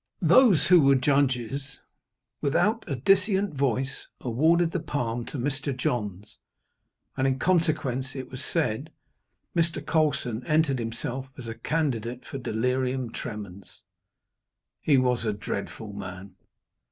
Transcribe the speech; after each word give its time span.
Those 0.23 0.65
who 0.65 0.81
were 0.81 0.95
judges, 0.95 1.77
without 2.41 2.83
a 2.89 2.95
dissentient 2.95 3.53
voice, 3.53 4.07
awarded 4.19 4.71
the 4.71 4.79
palm 4.79 5.25
to 5.27 5.37
Mr. 5.37 5.77
Johns 5.77 6.39
and, 7.15 7.27
in 7.27 7.37
consequence 7.37 8.15
it 8.15 8.31
was 8.31 8.43
said, 8.43 8.91
Mr. 9.55 9.85
Colson 9.85 10.43
entered 10.47 10.79
himself 10.79 11.27
as 11.37 11.47
a 11.47 11.53
candidate 11.53 12.25
for 12.25 12.39
delirium 12.39 13.11
tremens. 13.11 13.83
He 14.81 14.97
was 14.97 15.23
a 15.23 15.33
dreadful 15.33 15.93
man. 15.93 16.33